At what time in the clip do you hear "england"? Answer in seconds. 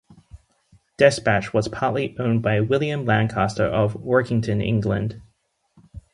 4.59-5.21